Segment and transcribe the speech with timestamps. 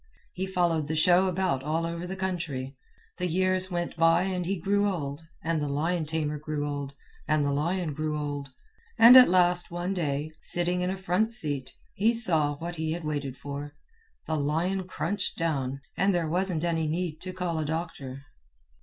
[0.33, 2.75] He followed the show about all over the country.
[3.19, 6.95] The years went by and he grew old, and the lion tamer grew old,
[7.27, 8.49] and the lion grew old.
[8.97, 13.03] And at last one day, sitting in a front seat, he saw what he had
[13.05, 13.75] waited for.
[14.25, 18.23] The lion crunched down, and there wasn't any need to call a doctor."